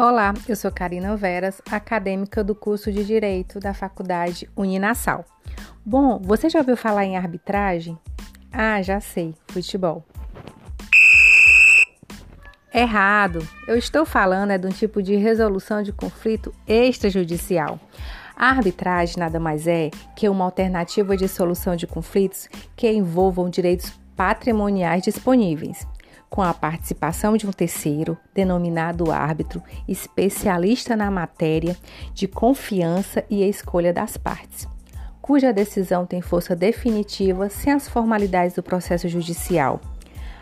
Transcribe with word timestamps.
Olá, 0.00 0.32
eu 0.48 0.54
sou 0.54 0.70
Karina 0.70 1.16
Veras, 1.16 1.60
acadêmica 1.68 2.44
do 2.44 2.54
curso 2.54 2.92
de 2.92 3.04
Direito 3.04 3.58
da 3.58 3.74
Faculdade 3.74 4.48
Uninassal. 4.54 5.24
Bom, 5.84 6.20
você 6.22 6.48
já 6.48 6.60
ouviu 6.60 6.76
falar 6.76 7.04
em 7.04 7.16
arbitragem? 7.16 7.98
Ah, 8.52 8.80
já 8.80 9.00
sei, 9.00 9.34
futebol. 9.48 10.04
Errado! 12.72 13.44
Eu 13.66 13.76
estou 13.76 14.06
falando 14.06 14.52
é 14.52 14.56
de 14.56 14.68
um 14.68 14.70
tipo 14.70 15.02
de 15.02 15.16
resolução 15.16 15.82
de 15.82 15.92
conflito 15.92 16.54
extrajudicial. 16.64 17.80
A 18.36 18.50
arbitragem 18.50 19.16
nada 19.18 19.40
mais 19.40 19.66
é 19.66 19.90
que 20.14 20.28
uma 20.28 20.44
alternativa 20.44 21.16
de 21.16 21.26
solução 21.26 21.74
de 21.74 21.88
conflitos 21.88 22.48
que 22.76 22.88
envolvam 22.88 23.50
direitos 23.50 23.90
patrimoniais 24.14 25.02
disponíveis 25.02 25.84
com 26.28 26.42
a 26.42 26.52
participação 26.52 27.36
de 27.36 27.46
um 27.46 27.52
terceiro, 27.52 28.16
denominado 28.34 29.10
árbitro, 29.10 29.62
especialista 29.86 30.94
na 30.94 31.10
matéria, 31.10 31.76
de 32.12 32.28
confiança 32.28 33.24
e 33.30 33.42
escolha 33.42 33.92
das 33.92 34.16
partes, 34.16 34.68
cuja 35.20 35.52
decisão 35.52 36.06
tem 36.06 36.20
força 36.20 36.54
definitiva 36.54 37.48
sem 37.48 37.72
as 37.72 37.88
formalidades 37.88 38.54
do 38.54 38.62
processo 38.62 39.08
judicial. 39.08 39.80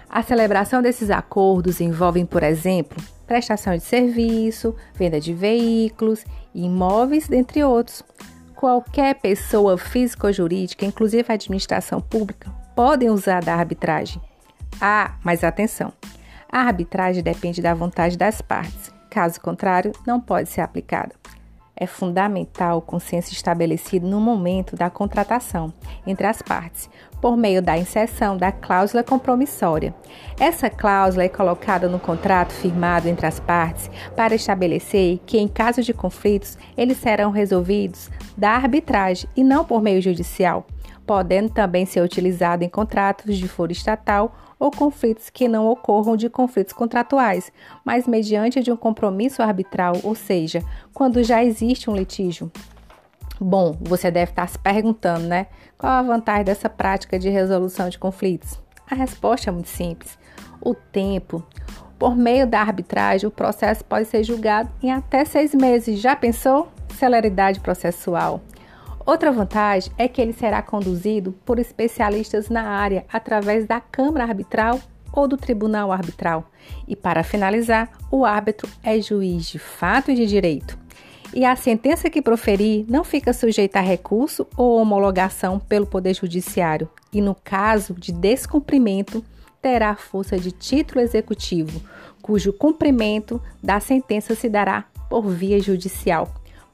A 0.09 0.23
celebração 0.23 0.81
desses 0.81 1.11
acordos 1.11 1.81
envolve, 1.81 2.25
por 2.25 2.43
exemplo, 2.43 3.03
prestação 3.27 3.77
de 3.77 3.83
serviço, 3.83 4.75
venda 4.95 5.21
de 5.21 5.35
veículos, 5.35 6.25
imóveis, 6.55 7.29
dentre 7.29 7.63
outros. 7.65 8.03
Qualquer 8.55 9.17
pessoa 9.17 9.77
física 9.77 10.29
ou 10.29 10.33
jurídica, 10.33 10.87
inclusive 10.87 11.25
a 11.29 11.35
administração 11.35 12.01
pública, 12.01 12.51
podem 12.75 13.11
usar 13.11 13.43
da 13.43 13.55
arbitragem. 13.55 14.23
Ah, 14.81 15.15
mas 15.25 15.43
atenção! 15.43 15.93
A 16.51 16.61
arbitragem 16.61 17.23
depende 17.23 17.61
da 17.61 17.75
vontade 17.75 18.17
das 18.17 18.41
partes. 18.41 18.93
Caso 19.11 19.41
contrário, 19.41 19.93
não 20.07 20.21
pode 20.21 20.49
ser 20.49 20.61
aplicada. 20.61 21.15
É 21.79 21.87
fundamental 21.87 22.79
o 22.79 22.83
consenso 22.83 23.33
estabelecido 23.33 24.07
no 24.07 24.19
momento 24.19 24.75
da 24.75 24.89
contratação 24.89 25.71
entre 26.07 26.27
as 26.27 26.41
partes, 26.41 26.89
por 27.21 27.37
meio 27.37 27.61
da 27.61 27.77
inserção 27.77 28.37
da 28.37 28.51
cláusula 28.51 29.03
compromissória. 29.03 29.95
Essa 30.41 30.71
cláusula 30.71 31.25
é 31.25 31.29
colocada 31.29 31.87
no 31.87 31.99
contrato 31.99 32.53
firmado 32.53 33.09
entre 33.09 33.27
as 33.27 33.39
partes 33.39 33.91
para 34.15 34.35
estabelecer 34.35 35.19
que, 35.27 35.37
em 35.37 35.47
caso 35.47 35.83
de 35.83 35.93
conflitos, 35.93 36.57
eles 36.77 36.97
serão 36.97 37.31
resolvidos 37.31 38.11
da 38.37 38.53
arbitragem 38.53 39.29
e 39.37 39.45
não 39.45 39.63
por 39.63 39.83
meio 39.83 40.01
judicial 40.01 40.67
podendo 41.07 41.51
também 41.51 41.87
ser 41.87 42.03
utilizado 42.03 42.65
em 42.65 42.69
contratos 42.69 43.37
de 43.37 43.47
foro 43.47 43.71
estatal 43.71 44.37
ou 44.59 44.71
conflitos 44.71 45.31
que 45.31 45.47
não 45.47 45.67
ocorram 45.67 46.17
de 46.17 46.29
conflitos 46.29 46.73
contratuais, 46.73 47.53
mas 47.85 48.07
mediante 48.07 48.63
de 48.63 48.73
um 48.73 48.77
compromisso 48.77 49.43
arbitral, 49.43 49.95
ou 50.03 50.15
seja, 50.15 50.63
quando 50.93 51.23
já 51.23 51.45
existe 51.45 51.89
um 51.89 51.97
litígio. 51.97 52.51
Bom, 53.39 53.77
você 53.81 54.11
deve 54.11 54.33
estar 54.33 54.49
se 54.49 54.59
perguntando, 54.59 55.27
né? 55.27 55.47
Qual 55.77 55.93
a 55.93 56.03
vantagem 56.03 56.45
dessa 56.45 56.71
prática 56.71 57.19
de 57.19 57.29
resolução 57.29 57.89
de 57.91 57.99
conflitos? 57.99 58.59
A 58.91 58.95
resposta 58.95 59.51
é 59.51 59.53
muito 59.53 59.69
simples. 59.69 60.19
O 60.61 60.75
tempo. 60.75 61.45
Por 61.99 62.17
meio 62.17 62.47
da 62.47 62.61
arbitragem, 62.61 63.29
o 63.29 63.31
processo 63.31 63.85
pode 63.85 64.07
ser 64.07 64.25
julgado 64.25 64.71
em 64.83 64.91
até 64.91 65.25
seis 65.25 65.55
meses. 65.55 66.01
Já 66.01 66.17
pensou? 66.17 66.69
Celeridade 66.95 67.61
processual. 67.61 68.41
Outra 69.07 69.31
vantagem 69.31 69.93
é 69.97 70.09
que 70.09 70.21
ele 70.21 70.33
será 70.33 70.61
conduzido 70.61 71.31
por 71.45 71.61
especialistas 71.61 72.49
na 72.49 72.63
área 72.63 73.07
através 73.11 73.65
da 73.65 73.81
Câmara 73.81 74.25
Arbitral 74.25 74.81
ou 75.13 75.29
do 75.29 75.37
Tribunal 75.37 75.93
Arbitral. 75.93 76.51
E 76.89 76.97
para 76.97 77.23
finalizar, 77.23 77.89
o 78.11 78.25
árbitro 78.25 78.69
é 78.83 79.01
juiz 79.01 79.47
de 79.47 79.61
fato 79.61 80.11
e 80.11 80.15
de 80.17 80.27
direito. 80.27 80.77
E 81.33 81.45
a 81.45 81.55
sentença 81.55 82.11
que 82.11 82.21
proferir 82.21 82.85
não 82.89 83.05
fica 83.05 83.33
sujeita 83.33 83.79
a 83.79 83.83
recurso 83.83 84.45
ou 84.57 84.77
homologação 84.81 85.61
pelo 85.61 85.87
Poder 85.87 86.15
Judiciário, 86.15 86.89
e 87.13 87.21
no 87.21 87.35
caso 87.35 87.95
de 87.95 88.11
descumprimento, 88.11 89.25
terá 89.63 89.95
força 89.95 90.37
de 90.37 90.51
título 90.51 91.01
executivo, 91.01 91.81
cujo 92.23 92.53
cumprimento 92.53 93.41
da 93.63 93.79
sentença 93.79 94.35
se 94.35 94.49
dará 94.49 94.85
por 95.09 95.29
via 95.29 95.61
judicial. 95.61 96.29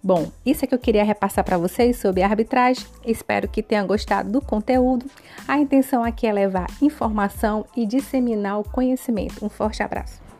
Bom, 0.05 0.33
isso 0.45 0.65
é 0.65 0.69
que 0.69 0.75
eu 0.75 0.79
queria 0.81 1.05
repassar 1.05 1.45
para 1.45 1.57
vocês 1.57 1.97
sobre 1.97 2.23
arbitragem. 2.23 2.85
Espero 3.07 3.47
que 3.47 3.63
tenham 3.63 3.87
gostado 3.87 4.33
do 4.33 4.41
conteúdo. 4.41 5.07
A 5.47 5.59
intenção 5.59 6.03
aqui 6.03 6.27
é 6.27 6.33
levar 6.33 6.67
informação 6.81 7.65
e 7.77 7.87
disseminar 7.87 8.59
o 8.59 8.65
conhecimento. 8.65 9.45
Um 9.45 9.49
forte 9.49 9.81
abraço. 9.81 10.32